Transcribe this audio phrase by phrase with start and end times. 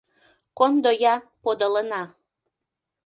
[0.57, 2.03] Кондо-я, подылына.